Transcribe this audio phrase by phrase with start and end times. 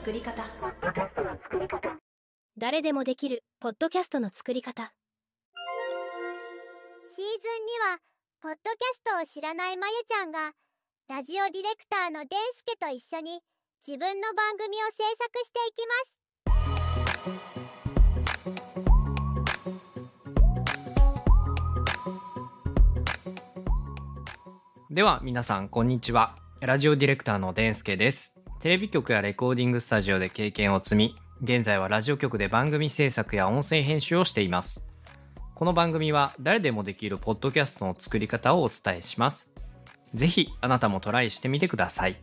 [0.00, 0.42] 作り方。
[2.56, 4.94] 誰でもできるポッドキャストの作り方。
[7.14, 7.26] シーズン
[7.66, 7.98] には
[8.40, 10.52] ポッドキャストを知らないまゆちゃんが
[11.06, 13.42] ラジオディレクターのでんすけと一緒に
[13.86, 16.14] 自分の番組を制作していきます。
[24.90, 26.38] では皆さんこんにちは。
[26.62, 34.86] ラジオディレクターのデンスケですテレビ局やレコーディングスタジオで経験を積み現在はラジオ局で番組制作や音声編集をしています
[35.54, 39.50] この番組は誰でもできるポッドキャストの作り方をお伝えします
[40.12, 42.20] ぜひあなたもトライしてみてください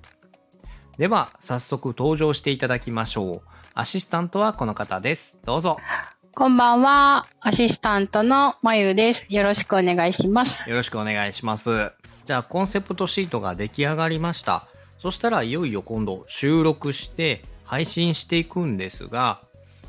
[1.00, 3.42] では早速登場していただきましょう
[3.74, 5.76] アシスタントはこの方ですどうぞ
[6.36, 7.26] こんばんは。
[7.40, 9.26] アシスタントのまゆです。
[9.28, 10.70] よろしくお願いします。
[10.70, 11.94] よろしくお願いします。
[12.26, 14.68] じゃあ、コンセプトシートが出来上がりました。
[15.00, 19.42] そしたらいよいよ今度収録して配信していくんですが、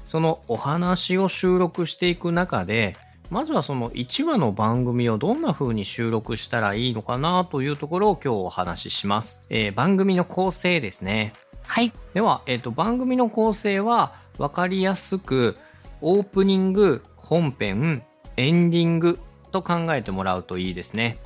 [0.05, 2.97] そのお話を収録していく中で、
[3.31, 9.42] まずはその1話の番組をどんな風に収録したらいいのかなというところを今日お話しします。
[9.50, 11.33] えー番組の構成ですね。
[11.67, 11.93] はい。
[12.15, 15.56] では、えっと番組の構成は分かりやすく
[16.00, 18.03] オープニング本編
[18.37, 19.19] エンディング
[19.53, 21.19] と考えてもらうといいですね、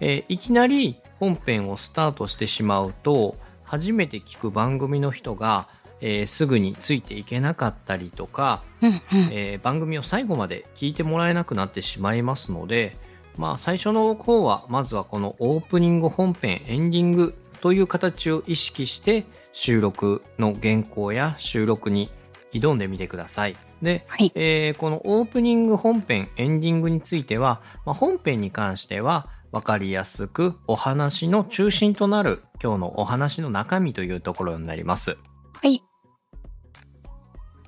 [0.00, 5.68] えーいきなり本編をスタートしてしまうと初めて聞く番組の人が、
[6.00, 9.00] えーすぐについていけなかったりとか、うんうん。
[9.32, 12.96] えー番組を最後まで聞いてもらえなくなってしまいますので、
[13.36, 22.10] まあ、最初の方はまずはこのオープニング本編エンディングという形を意識して収録の原稿や収録に
[22.52, 23.56] 挑んでみてください。
[23.82, 24.32] で、はい。
[24.34, 35.16] えーこのオープニング本編エンディングについては、まあ、本編に関しては分かりやすくお話の中心となる今日のお話の中身というところになります。
[35.62, 35.82] はい。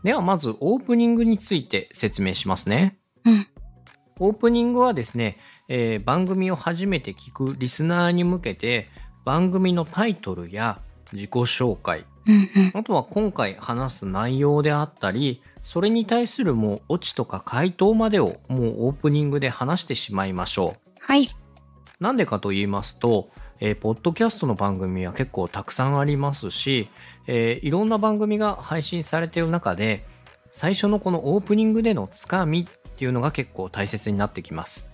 [0.03, 2.99] ではまずオープニングについて説明しますね。
[3.25, 3.47] うん。
[4.19, 5.39] オープニングはですね、
[5.69, 8.89] えー番組を初めて聞くリスナーに向けて
[9.25, 10.79] 番組のタイトルや
[11.13, 12.73] 自己紹介、うんうん。
[12.75, 21.31] あとは今回話す内容であったり、それに対するもうオチとか回答までをもうオープニングで話してしまいましょはい。
[22.01, 23.29] なんでかと言いますと、
[23.61, 26.89] えーポッドキャストの番組は結構たくさんありますし、
[27.27, 30.07] えーいろんな番組が配信されている中で、
[30.51, 34.91] 最初のこのオープニングでのつかみっていうのが結構大切になってきます。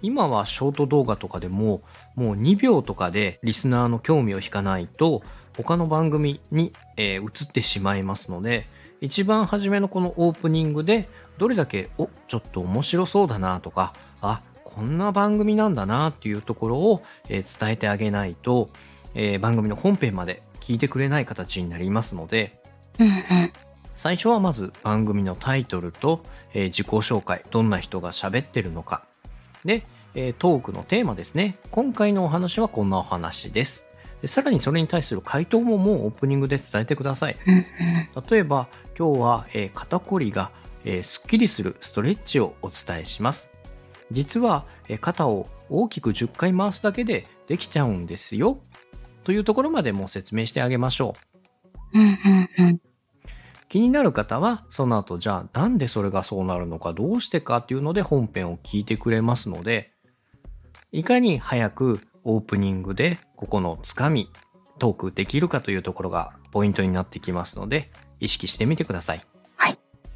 [0.00, 1.82] 今はショート動画とかでも
[2.14, 5.22] もう2秒とかでリスナーの興味を引かないと
[5.56, 8.66] 他の番組に、えー移ってしまいますので
[9.00, 14.40] 一番初めのこのオープニングでどれだけおちょっと面白そうだなとかあ
[14.78, 18.70] こんな番組なんだなっていうところを、えー伝えてあげないと、
[19.14, 22.52] えー番組の本編まで聞いてくれない形になりますので。
[23.94, 26.22] 最初はまず番組のタイトルと、
[26.54, 29.02] えー自己紹介どんな人が喋ってるのか。
[29.64, 29.82] で、
[30.14, 31.58] えートークのテーマですね。
[31.72, 33.88] 今回のお話はこんなお話です。
[34.22, 37.36] でさらにそれに対する回答ももうオープニングで伝えてください。
[38.30, 40.52] 例えば今日は、えー肩こりが、
[40.84, 43.50] えーすっきりするストレッチをお伝えします
[44.10, 48.58] 実は、えー肩を大きく10回回すだけでできちゃうんですよ
[49.24, 51.14] というところまでもう説明してあげましょ
[51.92, 52.80] ううんうんうん。
[53.68, 59.92] 気になる方はその後じゃあなんでそれがそうなるのかどうしてかっていうので本編を聞いてくれますので
[60.90, 64.30] いかに早くオープニングでここのつかみ
[64.78, 67.90] トークできるかというところがポイントになってきますので
[68.20, 69.27] 意識してみてください。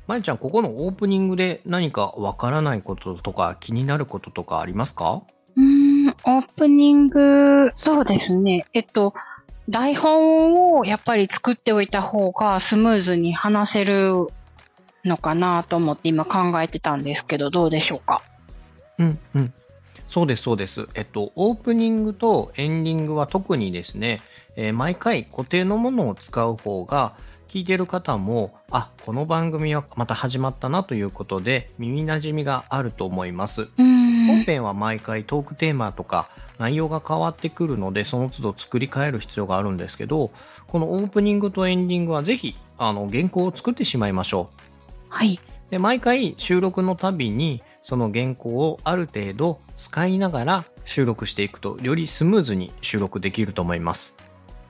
[0.06, 0.16] はい。
[0.16, 5.22] まゆちゃんここのオープニングで何かわからないこととか気になることとかありますか？
[5.56, 8.66] うーん、オープニング、そうですね。
[8.72, 9.14] えっと、
[9.68, 14.26] 台本をやっぱり作っておいた方がスムーズに話せる
[15.04, 18.22] のかなと思って今考えてたんですけど、どうでしょうか？
[18.98, 19.52] うんうん。
[20.06, 20.86] そうです、そうです。
[20.94, 24.20] えっと、オープニングとエンディングは特にですね、
[24.56, 27.14] えー毎回固定のものを使う方が、
[27.52, 33.68] 聞いてる方も、あ、この番組はまた始まったなということで、耳馴染みがあると思います。
[33.76, 40.30] 本編は毎回トークテーマとか内容が変わってくるので、その都度作り変える必要があるんですけど、
[40.66, 44.62] このオープニングとエンディングはぜひ、あの、原稿を作ってしまいましょう。
[45.10, 45.38] はい。
[45.68, 54.14] で毎回収録のたびにその原稿をある程度使いながら収録していくとよりスムーズに収録できると思います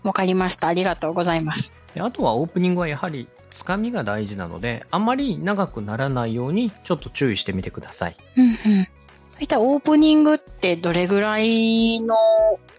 [0.04, 0.68] わかりました。
[0.68, 1.81] ありがとうございます。
[1.94, 8.88] であとはオープニングはやはりつかみが大事なのであんまり長くならないようにちょっと注意してみてくださいうんうん。
[9.38, 12.14] 大体オープニングってどれぐらいの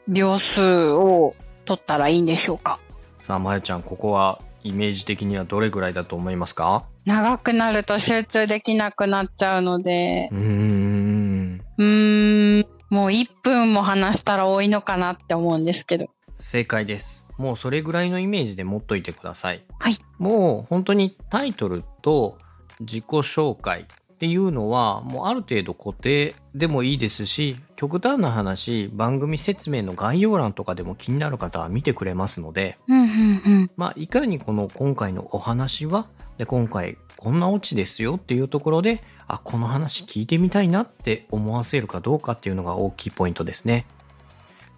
[0.08, 0.62] 秒数
[0.92, 2.80] を取ったらいいんでしょうか？
[3.18, 6.86] さあ、まゆちゃん、ここはイメージ的にはどれぐらいだと思いますか？
[7.06, 11.62] 長くなると集中できなくなっちゃうのでう、ーん。
[11.78, 16.06] うーん、もう1分も話したら多いのかなって思うんですけど。
[16.40, 17.23] 正解です。
[17.38, 19.64] もうそれぐらいのイメージで持っといてください。
[19.80, 20.00] はい。
[20.18, 22.38] もう本当にタイトルと
[22.80, 33.70] 自己紹介っていうのはもうある程度固定でもいいですし極端な話番組説明の概要欄とかでも気になる方は見てくれますのでうんうんうん。
[33.76, 36.08] まあいかにこの今回のお話は
[36.38, 43.86] で今回こんなオチですよっていうところであこの話聞いてみたいなって思わせるかどうかっていうのが大きいポイントですね。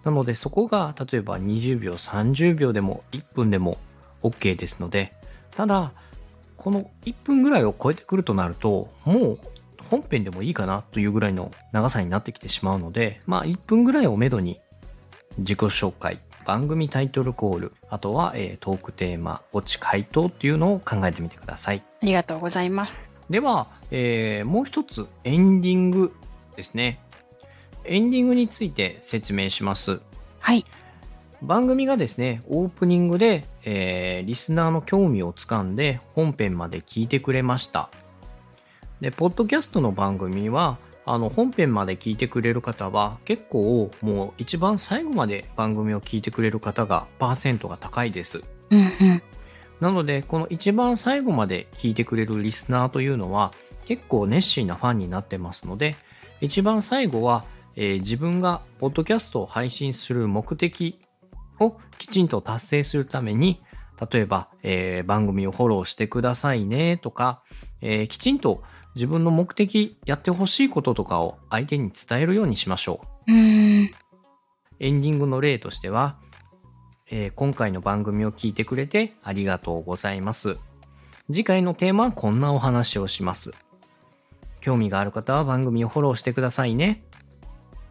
[0.06, 3.76] なのでそこが例えば20秒30秒でも1分でも
[4.22, 5.12] OK ですので
[5.50, 5.92] ただ
[6.56, 9.38] この1分ぐらいを超えてくるとなるともう
[9.90, 14.60] 本編でもいいかなというぐらいの長さになってきてしまうのでまあ1分ぐらいをめどに
[15.38, 22.94] 自己紹介番組タイトルコールあとは、えートークテーマオチ回答っていうのを考えてみてくださいありがとうございます。
[23.28, 26.14] では、えーもう一つエンディング
[26.54, 27.00] ですね
[27.88, 30.00] エンディングについて説明します
[30.40, 30.64] はい。
[31.42, 37.90] 番組がですねオープニングで、えーリスナーの興味をつかんで本編まで聞いてくれました
[39.00, 48.40] でポッドキャストの番組はあの本編まで聞いてくれる方は結構もう一番最後まで番組を聞いてくれる方がパーセントが高いです
[48.70, 49.22] うんうん。
[49.80, 53.52] なのでこの一番最後まで聞いてくれるリスナーというのは
[53.84, 55.96] 結構熱心なファンになってますので
[56.40, 57.44] 一番最後は、
[57.76, 60.98] えー自分がポッドキャストを配信する目的
[61.60, 63.62] をきちんと達成するために
[64.10, 67.42] 例えば、えー番組をフォローしてくださいねとか、
[67.80, 68.62] えーきちんと
[68.94, 73.32] 自分の目的やってほしいこととかを相手に伝えるようにしましょう。
[73.32, 73.90] うーん。
[74.80, 76.18] エンディングの例としては、
[77.10, 80.56] えー今回の番組を聞いてくれてありがとうございます。
[81.28, 83.52] 次回のテーマはこんなお話をします。
[84.60, 87.02] 興味がある方は番組をフォローしてくださいね。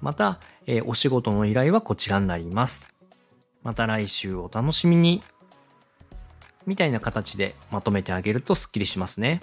[0.01, 2.93] また、えーお仕事の依頼はこちらになります。
[3.63, 5.21] また来週お楽しみに。
[6.65, 9.41] みたいな形でまとめてあげるとスッキリしますね。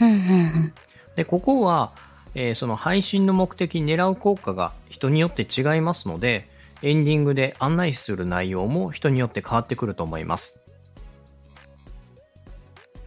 [0.00, 0.74] うんうんうん。
[1.16, 1.92] で、ここは、
[2.34, 6.44] えーその配信の目的狙う効果が人によって違いますので、
[6.82, 10.62] エンディングで案内する内容も人によって変わってくると思います。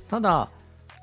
[0.10, 0.50] ただ、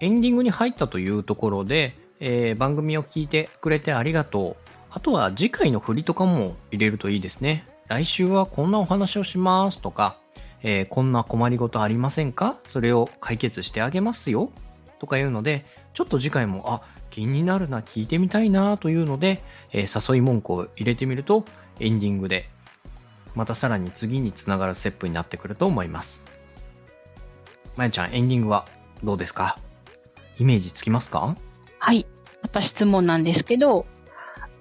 [0.00, 4.69] エンディングに入ったというところで、えー番組を聞いてくれてありがとう。
[4.90, 7.64] あとは次回の振りとかも入れるといいですね。
[7.88, 10.19] 来週はこんなお話をしますとか、
[10.62, 12.56] えーこんな困りごとありませんか？
[12.66, 14.50] それを解決してあげますよ。
[14.98, 19.42] とかいうので、ちょっと次回も、あ、気になるな、聞いてみたいなというので、
[19.72, 21.44] えー誘い文句を入れてみると、
[21.78, 22.48] エンディングで、
[23.34, 26.25] またさらに次につながるステップになってくると思います。
[27.76, 28.66] まゆちゃん、エンディングは
[29.02, 29.56] どうですか？
[30.38, 31.34] イメージつきますか？
[31.78, 32.06] はい。
[32.42, 33.87] また質問なんですけど、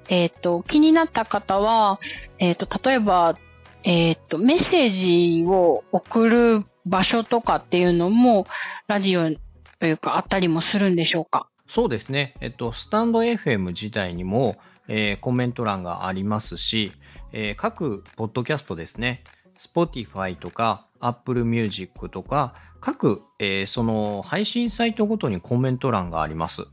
[0.10, 2.00] えっ、と、気になった方は、
[2.40, 3.36] えっ、と、例えば、
[3.84, 8.46] えっ、と、メッセージを送る場所とかっていうのも、
[8.88, 9.30] ラジオ
[9.80, 11.48] というか、あったりもするんでしょうか？
[11.68, 12.34] そうですね。
[12.42, 14.58] えっと、スタンド FM 自体にも、
[14.88, 16.92] えーコメント欄がありますし、
[17.32, 19.24] えー各ポッドキャストですね、
[19.58, 26.64] Spotify とか Apple Music とか、各、えーその配信サイトごとにコメント欄があります。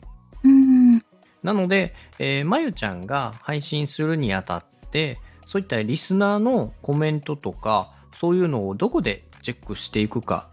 [1.47, 10.51] なので、えーまゆちゃんが配信するにあたって、そういったリスナーのコメントとか、そういうのをどこでチェックしていくか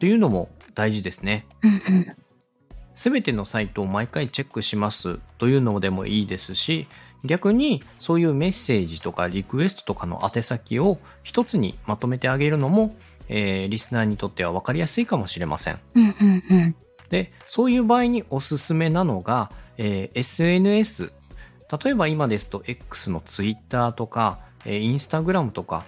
[0.00, 1.46] というのも大事ですね。
[2.94, 6.88] すべてのサイトを毎回チェックしますというのでもいいですし、
[7.24, 12.90] 逆にそういうメッセージとかリクエストとかの宛先を一つにまとめてあげるのも、
[13.28, 15.78] えーリスナーにとっては分かりやすいかもしれません。
[17.08, 21.12] で、そういう場合におすすめなのが、えー SNS。
[21.84, 25.84] 例えば今ですと X の Twitter とか、えー Instagram とか、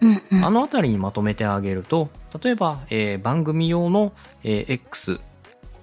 [0.00, 0.44] うんうん。
[0.44, 2.08] あのあたりにまとめてあげると、
[2.42, 4.12] 例えば、えー番組用の、
[4.44, 5.20] えー X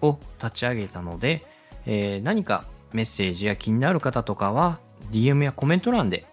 [0.01, 1.43] を立ち上げたので、
[1.85, 4.79] えー何かメッセージや気になる方とかは、
[5.11, 6.25] DM やコメント欄で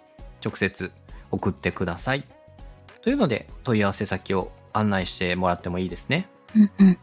[0.44, 0.90] 直接
[1.30, 2.24] 送ってください。
[3.02, 6.28] というので、問い合わせ先を案内してもらってもいいですね。
[6.54, 6.98] うんうん。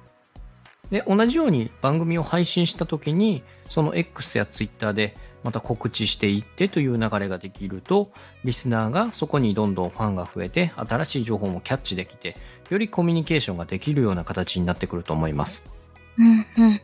[0.89, 8.11] で、同じように番組を配信した時に、その X や Twitter でまた告知していってという流れができると、
[8.43, 12.35] リスナーがそこにどんどんファンが増えて、新しい情報もキャッチできて、
[12.69, 15.65] よりコミュニケーションができるような形になってくると思います。
[16.17, 16.81] うんうん。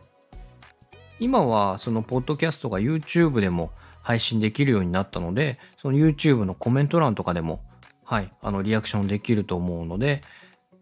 [1.18, 3.70] 今はそのポッドキャストが YouTube でも
[4.02, 7.62] 配信できるようになったので、その YouTube のコメント欄とかでも、
[8.04, 10.20] はい、あのリアクションできると思うので、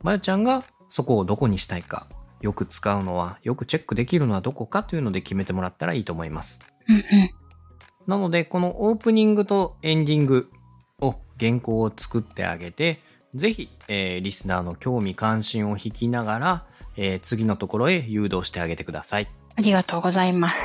[0.03, 2.07] まゆちゃんがそこをどこにしたいか、
[2.41, 6.61] よく使うのは、よくチェックできるのはどこかというので決めてもらったらいいと思います。
[6.89, 7.31] うんうん。
[8.07, 10.51] なので、このオープニングとエンディング
[11.01, 13.01] を原稿を作ってあげて、
[13.35, 19.29] ぜひ、えーリスナーの興味関心を引きながら、えー次のところへ誘導してあげてください。
[19.57, 20.61] ありがとうございます。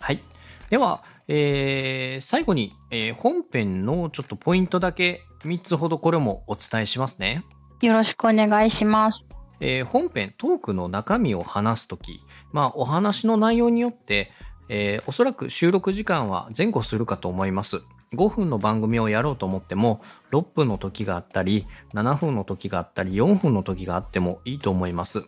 [0.00, 0.22] はい。
[0.70, 7.44] では、えー最後に、えー本編のちょっとポイントだけ3つほどこれもお伝えしますね。
[7.80, 9.24] よろしくお願いします。
[9.60, 12.20] えー本編トークの中身を話すとき、
[12.52, 14.30] まあお話の内容によって、
[14.68, 17.82] えーおそらく収録時間は前後するかと思います。
[18.12, 25.22] 5分の番組をやろうと思っても、6分の時があったり、7分の時があったり、4分の時があってもいいと思います。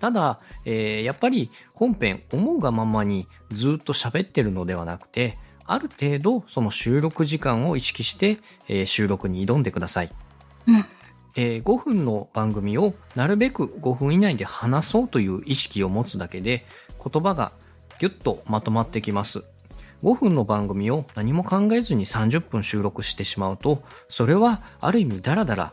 [0.00, 10.10] ただ、えーやっぱり本編思うがままにずっと喋ってるのではなくて、ある程度その収録時間を意識して、えー収録に挑んでください。
[10.66, 10.86] うん
[11.36, 16.64] えー5分の番組をなるべく5分以内で話そうという意識を持つだけで
[17.02, 17.52] 言葉が
[17.98, 19.44] ギュッとまとまってきます。
[20.02, 25.72] 5分の番組を何も考えずに30分収録してしまうと、それはある意味ダラダラ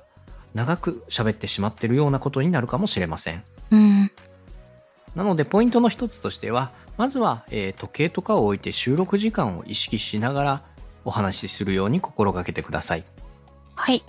[0.54, 3.44] 長く喋ってしまっているようなことになるかもしれません。
[3.72, 4.12] うん。
[5.16, 10.64] なので、ポイントの一つとしては、まずは、えー時計とかを置いて収録時間を意識しながら
[11.04, 13.04] お話しするように心がけてください。
[13.76, 14.04] はい。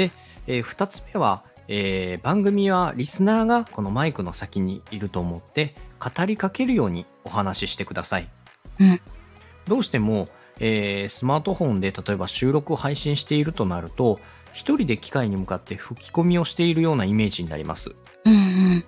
[0.00, 0.10] で、
[0.46, 8.28] えー二つ目は、えー番組はリスナーがこのマイクの先にいると思って語りかけるようにお話ししてください。
[8.80, 9.00] うん
[9.66, 10.28] どうしても、
[10.58, 14.18] えースマートフォンで例えば収録を配信しているとなると、
[14.52, 17.94] 一人で機械に向かって吹き込みをしているようなイメージになります。
[18.24, 18.84] うんうん。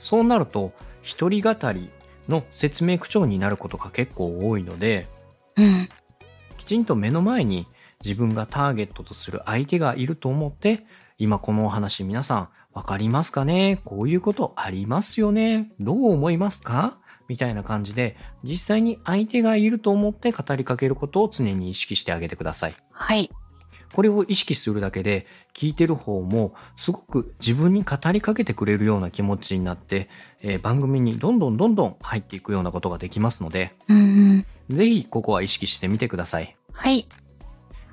[0.00, 1.90] そうなると、一人語り
[2.28, 5.06] の説明口調になることが結構多いので、
[5.56, 5.88] うん。
[6.56, 7.66] きちんと目の前に
[8.04, 10.84] 自分がターゲットとする相手がいると思って、
[11.18, 13.80] 今このお話皆さんわかりますかね？
[13.84, 15.72] こういうことありますよね？
[15.80, 16.98] どう思いますか？
[17.28, 22.74] みたいな感じで、実際に相手がいると思って語りかけることを常に意識してあげてください。
[22.90, 23.30] はい。
[23.94, 30.08] これを意識するだけで、聞いてる方もすごく自分に語りかけてくれるような気持ちになって、
[30.42, 34.00] えー番組にどんどんどんどん入っていくようなことができますので、うんう
[34.72, 34.76] ん。
[34.76, 36.56] ぜひここは意識してみてください。
[36.72, 37.08] はい。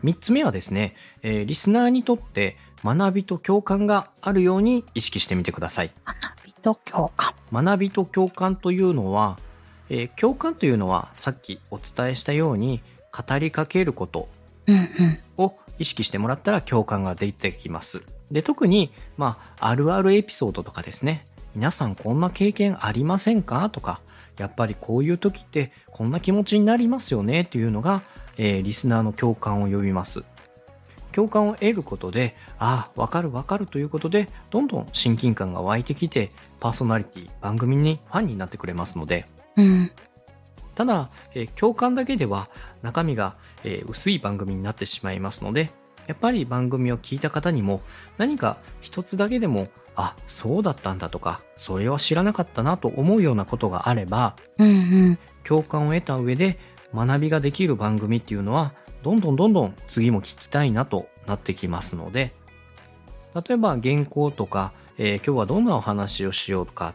[0.03, 5.91] 三つ目はですね、えーリスナーにとって学びと共感があるように意識してみてください。
[6.05, 7.33] 学びと共感。
[7.51, 9.37] 学びと共感というのは、
[9.89, 12.81] えー共感というのはさっきお伝えしたように
[13.11, 14.27] 語りかけること。
[15.37, 18.03] を意識してもらったら共感が出てきます。
[18.29, 21.23] で、特に、まあ、あるあるエピソードとかですね、
[21.55, 23.69] 皆さんこんな経験ありませんか？
[23.71, 23.99] とか、
[24.37, 27.41] やっぱりこういう時ってこんな気持ちになりますよね？
[27.41, 28.03] っていうのが、
[28.43, 30.23] えーリスナーの共感を呼びます。
[31.11, 39.25] 共感を得ることで、ああ、わかるわかるということで、どんどん親近感が湧いてきて、パーソナリティ、番組にファンになってくれますので、
[39.57, 39.91] うん。
[40.73, 42.49] ただ、えー共感だけでは
[42.81, 45.69] 中身が、えー薄い番組になってしまいますので、
[46.07, 47.81] やっぱり番組を聞いた方にも
[48.17, 54.71] 何か一つだけでも、あ、そうだったんだとか、それは知らなかったなと思うようなことがあれば、うんう
[55.11, 55.19] ん。
[55.43, 56.57] 共感を得た上で
[56.93, 62.33] 学びができる番組っていうのは、どんどんどんどん次も聞きたいなとなってきますので、
[63.33, 66.93] 例えば原稿とか、えー今日はどんなお話をしようか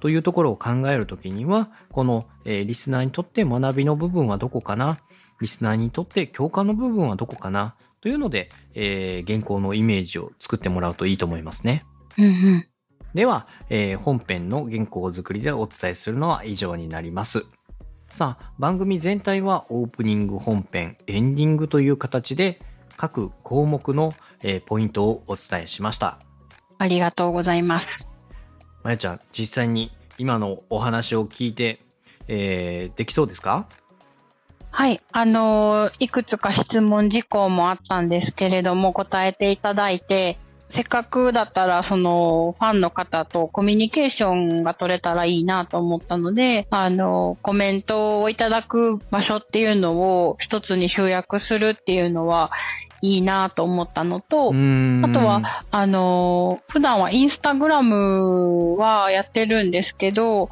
[0.00, 4.98] というところを考えるときには、この、えーリスナーにとって学びの部分はどこかな
[5.40, 11.84] リスナーにとって共感の部分はどこかなというので、えー原稿のイメージを作ってもらうといいと思いますね。
[12.18, 12.68] うんうん。
[13.14, 17.46] では、えー本編の原稿作りでお伝えするのは以上になります。
[18.14, 22.60] さあ、番組全体はオープニング本編、エンディングという形で
[22.96, 24.12] 各項目の、
[24.44, 26.20] えーポイントをお伝えしました。
[26.78, 27.88] ありがとうございます。
[28.84, 31.80] まやちゃん、実際に今のお話を聞いて、
[32.28, 33.66] えーできそうですか？
[34.70, 35.00] はい。
[35.10, 40.38] あのーいくつか質問事項もあったんですけれども、答えていただいて、
[40.74, 49.92] せっかくだったら、その、ファンの方とコミュニケーションが取れたらいいなと思ったので、あの、コメントをいただく場所っていうの
[50.26, 52.50] を一つに集約するっていうのは
[53.02, 60.50] いいなと思ったのと、あとは、あのー普段はインスタグラムはやってるんですけど、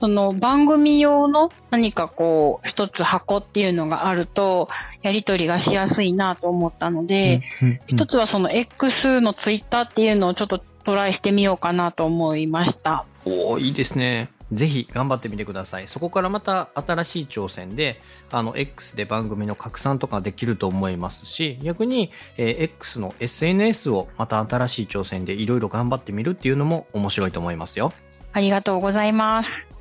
[0.00, 4.68] その番組用の何かこう、一つ箱っていうのがあると、
[5.02, 13.04] やりとりがしやすいなと思ったので、うんうん一つはその X のツイッターっていうのをちょっとトライしてみようかなと思いました。
[13.24, 14.28] おーいいですね。
[14.52, 15.88] ぜひ頑張ってみてください。
[15.88, 17.98] そこからまた新しい挑戦で、
[18.30, 27.92] あの、X で番組の拡散とかできると思いますし、逆に、えー X の SNS をまた新しい挑戦でいろいろ頑張ってみるっていうのも面白いと思いますよ。
[28.32, 29.73] ありがとうございます。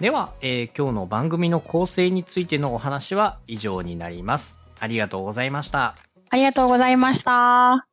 [0.00, 4.58] では、えー今日の番組の構成についてのお話は以上になります。
[4.80, 5.94] ありがとうございました。
[6.30, 7.86] ありがとうございました。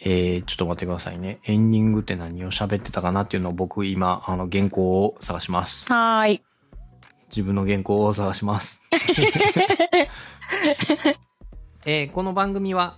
[0.00, 1.38] えー、ちょっと待ってくださいね。
[1.44, 5.92] エンディングって何を喋ってたかなっていうのを僕今、あの、原稿を探します。
[5.92, 6.42] はーい。
[7.28, 8.82] 自分の原稿を探します。
[11.86, 12.96] えーこの番組は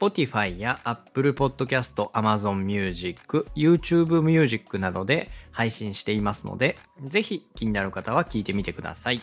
[0.00, 9.20] Spotify や Apple Podcast、Amazon Music、YouTube Music などで配信していますので、ぜひ気になる方は聞いてみてください。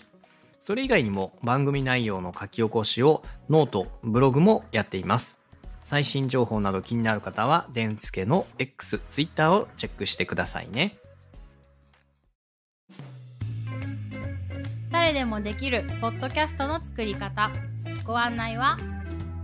[0.60, 5.42] それ以外にも番組内容の書き起こしを note、ブログもやっています。
[5.82, 10.94] 最新情報など気になる方は、デンスケの X、Twitter をチェックしてくださいね。
[14.92, 17.50] 誰でもできるポッドキャストの作り方
[18.06, 18.78] ご案内は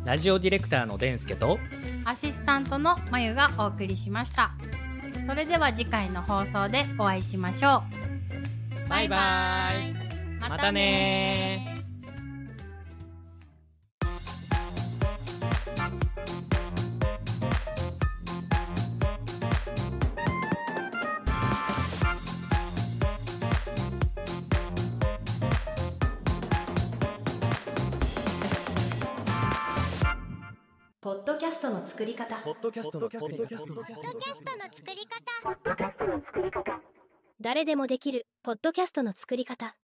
[0.05, 1.60] ラジオディレクターのデンスケと、
[2.03, 4.51] アシスタントのまゆがお送りしました。
[5.25, 7.83] それでは次回の放送でお会いしましょ
[8.86, 8.89] う。
[8.89, 9.93] バイバイ。
[10.50, 11.52] またね
[32.62, 33.38] ドキャストの作り方。
[33.43, 36.81] ポッドキャストの作り方。
[37.39, 39.75] 誰でもできるポッドキャストの作り方